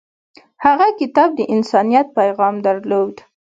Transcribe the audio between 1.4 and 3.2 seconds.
انسانیت پیغام درلود.